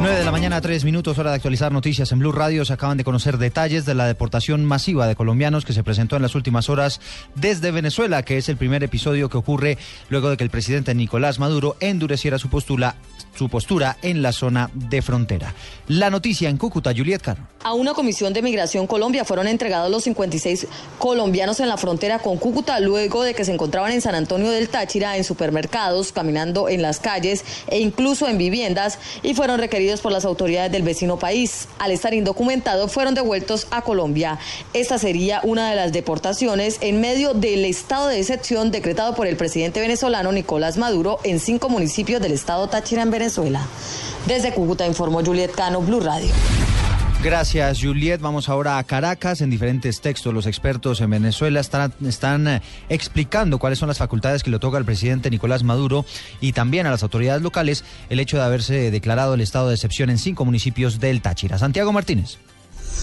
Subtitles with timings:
[0.00, 2.64] 9 de la mañana, 3 minutos, hora de actualizar noticias en Blue Radio.
[2.64, 6.22] Se acaban de conocer detalles de la deportación masiva de colombianos que se presentó en
[6.22, 7.02] las últimas horas
[7.34, 9.76] desde Venezuela, que es el primer episodio que ocurre
[10.08, 12.94] luego de que el presidente Nicolás Maduro endureciera su postura,
[13.34, 15.54] su postura en la zona de frontera.
[15.86, 17.46] La noticia en Cúcuta, Juliet Caro.
[17.62, 20.66] A una comisión de migración Colombia fueron entregados los 56
[20.98, 24.70] colombianos en la frontera con Cúcuta luego de que se encontraban en San Antonio del
[24.70, 30.12] Táchira, en supermercados, caminando en las calles e incluso en viviendas y fueron requeridos por
[30.12, 31.66] las autoridades del vecino país.
[31.80, 34.38] Al estar indocumentados fueron devueltos a Colombia.
[34.74, 39.36] Esta sería una de las deportaciones en medio del estado de excepción decretado por el
[39.36, 43.66] presidente venezolano Nicolás Maduro en cinco municipios del estado Táchira en Venezuela.
[44.26, 46.30] Desde Cúcuta informó Juliet Cano, Blue Radio.
[47.22, 48.18] Gracias, Juliet.
[48.18, 49.42] Vamos ahora a Caracas.
[49.42, 54.50] En diferentes textos, los expertos en Venezuela están, eh, explicando cuáles son las facultades que
[54.50, 56.06] le toca al presidente Nicolás Maduro
[56.40, 60.08] y también a las autoridades locales el hecho de haberse declarado el estado de excepción
[60.08, 61.58] en cinco municipios del Táchira.
[61.58, 62.38] Santiago Martínez.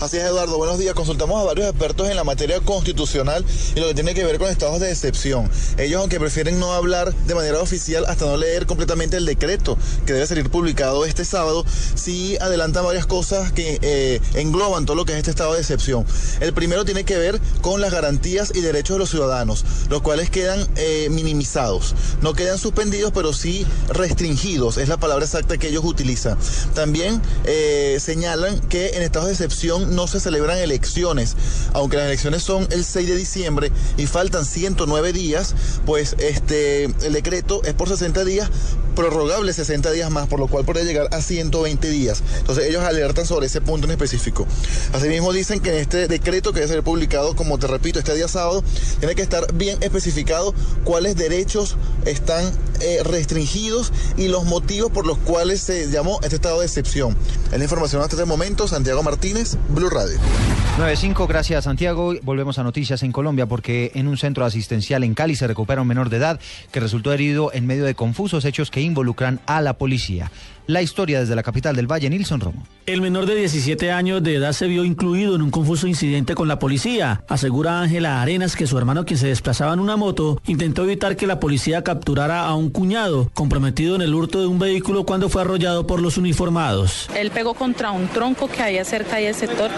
[0.00, 0.56] Así es, Eduardo.
[0.58, 0.94] Buenos días.
[0.94, 3.44] Consultamos a varios expertos en la materia constitucional
[3.74, 5.50] y lo que tiene que ver con estados de excepción.
[5.76, 10.12] Ellos, aunque prefieren no hablar de manera oficial hasta no leer completamente el decreto que
[10.12, 15.12] debe salir publicado este sábado, sí adelantan varias cosas que eh, engloban todo lo que
[15.12, 16.06] es este estado de excepción.
[16.40, 20.30] El primero tiene que ver con las garantías y derechos de los ciudadanos, los cuales
[20.30, 21.94] quedan eh, minimizados.
[22.22, 24.78] No quedan suspendidos, pero sí restringidos.
[24.78, 26.38] Es la palabra exacta que ellos utilizan.
[26.74, 31.36] También eh, señalan que en estados de excepción no se celebran elecciones,
[31.72, 35.54] aunque las elecciones son el 6 de diciembre y faltan 109 días,
[35.86, 38.50] pues este el decreto es por 60 días,
[38.94, 42.22] prorrogable 60 días más, por lo cual podría llegar a 120 días.
[42.38, 44.46] Entonces ellos alertan sobre ese punto en específico.
[44.92, 48.28] Asimismo dicen que en este decreto que debe ser publicado, como te repito, este día
[48.28, 48.64] sábado,
[48.98, 50.54] tiene que estar bien especificado
[50.84, 52.50] cuáles derechos están
[52.80, 57.16] eh, restringidos y los motivos por los cuales se llamó este estado de excepción.
[57.52, 58.68] Es la información hasta este momento.
[58.68, 60.18] Santiago Martínez, Blue Radio.
[60.78, 62.14] 9.5, gracias Santiago.
[62.22, 65.88] Volvemos a noticias en Colombia porque en un centro asistencial en Cali se recupera un
[65.88, 66.40] menor de edad
[66.70, 70.30] que resultó herido en medio de confusos hechos que involucran a la policía.
[70.68, 72.62] La historia desde la capital del Valle, Nilson Romo.
[72.84, 76.46] El menor de 17 años de edad se vio incluido en un confuso incidente con
[76.46, 77.24] la policía.
[77.26, 81.26] Asegura Ángela Arenas que su hermano, quien se desplazaba en una moto, intentó evitar que
[81.26, 85.40] la policía capturara a un cuñado comprometido en el hurto de un vehículo cuando fue
[85.40, 87.08] arrollado por los uniformados.
[87.16, 89.70] Él pegó contra un tronco que había cerca del sector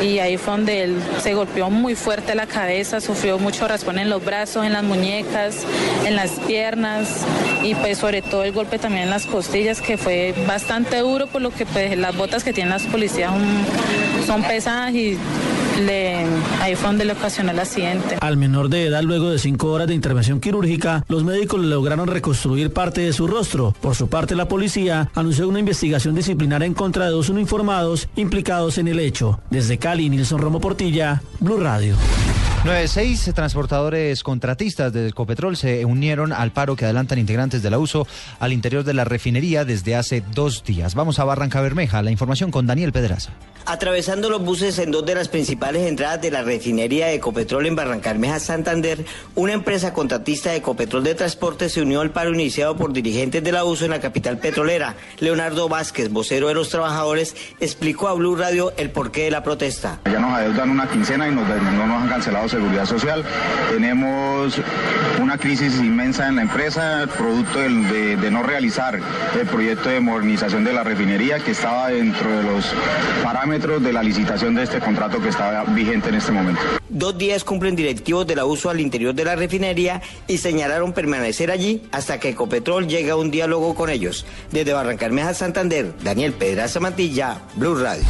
[0.00, 4.08] y ahí fue donde él se golpeó muy fuerte la cabeza, sufrió mucho raspón en
[4.08, 5.64] los brazos, en las muñecas,
[6.06, 7.26] en las piernas
[7.64, 11.42] y pues sobre todo el golpe también en las costillas que fue bastante duro por
[11.42, 13.32] lo que pues las botas que tienen las policías
[14.26, 15.16] son, pesadas y
[15.80, 16.24] le,
[16.60, 18.16] ahí fue donde le ocasionó el accidente.
[18.20, 22.08] Al menor de edad, luego de cinco horas de intervención quirúrgica, los médicos le lograron
[22.08, 23.74] reconstruir parte de su rostro.
[23.80, 28.78] Por su parte, la policía anunció una investigación disciplinaria en contra de dos uniformados implicados
[28.78, 29.40] en el hecho.
[29.50, 31.96] Desde Cali, Nilson Romo Portilla, Blue Radio.
[32.64, 38.06] 96 transportadores contratistas de Ecopetrol se unieron al paro que adelantan integrantes de la uso
[38.40, 40.94] al interior de la refinería desde hace dos días.
[40.96, 43.30] Vamos a Barranca Bermeja, la información con Daniel Pedraza.
[43.64, 47.76] Atravesando los buses en dos de las principales entradas de la refinería de Ecopetrol en
[47.76, 49.04] Barranca Bermeja, Santander,
[49.34, 53.52] una empresa contratista de Ecopetrol de Transporte se unió al paro iniciado por dirigentes de
[53.52, 54.96] la uso en la capital petrolera.
[55.20, 60.00] Leonardo Vázquez, vocero de los trabajadores, explicó a Blue Radio el porqué de la protesta.
[60.06, 63.24] Ya nos adeudan una quincena y nos, no nos han cancelado seguridad social.
[63.70, 64.60] Tenemos
[65.20, 68.98] una crisis inmensa en la empresa, producto de, no realizar
[69.38, 72.74] el proyecto de modernización de la refinería que estaba dentro de los
[73.22, 76.60] parámetros de la licitación de este contrato que está vigente en este momento.
[76.88, 81.50] Dos días cumplen directivos de la uso al interior de la refinería y señalaron permanecer
[81.50, 84.26] allí hasta que Ecopetrol llegue a un diálogo con ellos.
[84.50, 88.04] Desde Barrancarmeja, Santander, Daniel Pedraza Mantilla, Blue Radio.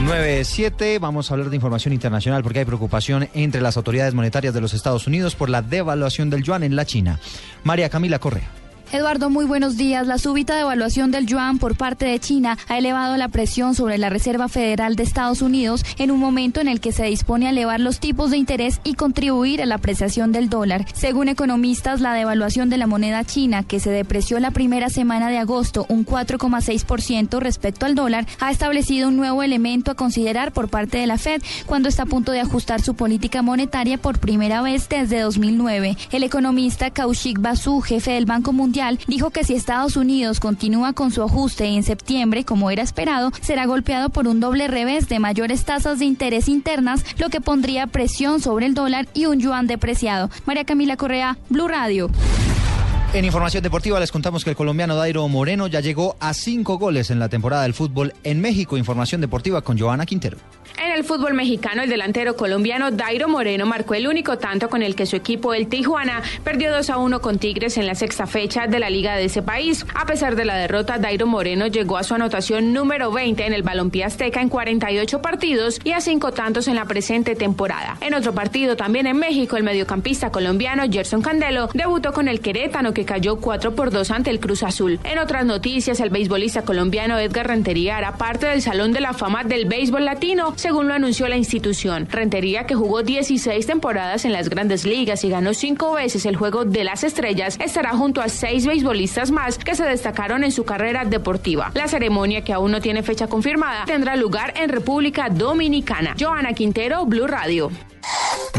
[0.00, 4.60] 9-7, vamos a hablar de información internacional porque hay preocupación entre las autoridades monetarias de
[4.60, 7.20] los Estados Unidos por la devaluación del yuan en la China.
[7.64, 8.61] María Camila Correa.
[8.92, 10.06] Eduardo, muy buenos días.
[10.06, 14.10] La súbita devaluación del yuan por parte de China ha elevado la presión sobre la
[14.10, 17.80] Reserva Federal de Estados Unidos en un momento en el que se dispone a elevar
[17.80, 20.84] los tipos de interés y contribuir a la apreciación del dólar.
[20.92, 25.38] Según economistas, la devaluación de la moneda china, que se depreció la primera semana de
[25.38, 30.98] agosto un 4,6% respecto al dólar, ha establecido un nuevo elemento a considerar por parte
[30.98, 34.90] de la Fed cuando está a punto de ajustar su política monetaria por primera vez
[34.90, 35.96] desde 2009.
[36.10, 41.10] El economista Kaushik Basu, jefe del Banco Mundial, dijo que si Estados Unidos continúa con
[41.10, 45.64] su ajuste en septiembre, como era esperado, será golpeado por un doble revés de mayores
[45.64, 50.30] tasas de interés internas, lo que pondría presión sobre el dólar y un yuan depreciado.
[50.46, 52.10] María Camila Correa, Blue Radio.
[53.14, 57.10] En información deportiva les contamos que el colombiano Dairo Moreno ya llegó a cinco goles
[57.10, 58.78] en la temporada del fútbol en México.
[58.78, 60.38] Información deportiva con Joana Quintero.
[61.02, 65.04] El fútbol mexicano, el delantero colombiano Dairo Moreno marcó el único tanto con el que
[65.04, 68.78] su equipo, el Tijuana, perdió 2 a 1 con Tigres en la sexta fecha de
[68.78, 69.84] la liga de ese país.
[69.96, 73.64] A pesar de la derrota, Dairo Moreno llegó a su anotación número 20 en el
[73.64, 77.96] Balompié Azteca en 48 partidos y a cinco tantos en la presente temporada.
[78.00, 82.94] En otro partido, también en México, el mediocampista colombiano Gerson Candelo debutó con el Querétano
[82.94, 85.00] que cayó 4 por 2 ante el Cruz Azul.
[85.02, 89.42] En otras noticias, el beisbolista colombiano Edgar Rentería hará parte del Salón de la Fama
[89.42, 92.08] del Béisbol Latino según anunció la institución.
[92.10, 96.64] Rentería, que jugó 16 temporadas en las grandes ligas y ganó cinco veces el juego
[96.64, 101.04] de las estrellas, estará junto a seis beisbolistas más que se destacaron en su carrera
[101.04, 101.70] deportiva.
[101.74, 106.14] La ceremonia, que aún no tiene fecha confirmada, tendrá lugar en República Dominicana.
[106.18, 107.70] Joana Quintero, Blue Radio.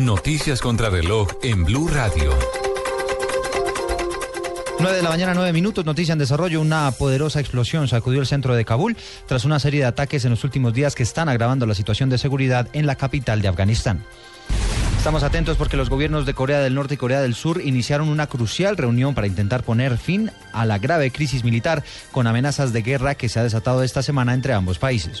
[0.00, 2.32] Noticias contra reloj en Blue Radio.
[4.82, 6.60] 9 de la mañana, 9 minutos, noticia en desarrollo.
[6.60, 8.96] Una poderosa explosión sacudió el centro de Kabul
[9.26, 12.18] tras una serie de ataques en los últimos días que están agravando la situación de
[12.18, 14.04] seguridad en la capital de Afganistán.
[14.98, 18.26] Estamos atentos porque los gobiernos de Corea del Norte y Corea del Sur iniciaron una
[18.26, 23.14] crucial reunión para intentar poner fin a la grave crisis militar con amenazas de guerra
[23.14, 25.20] que se ha desatado esta semana entre ambos países.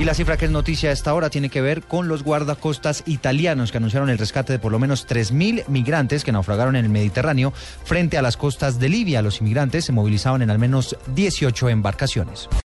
[0.00, 3.02] Y la cifra que es noticia a esta hora tiene que ver con los guardacostas
[3.04, 6.90] italianos que anunciaron el rescate de por lo menos 3.000 migrantes que naufragaron en el
[6.90, 7.52] Mediterráneo
[7.84, 9.20] frente a las costas de Libia.
[9.20, 12.48] Los inmigrantes se movilizaban en al menos 18 embarcaciones.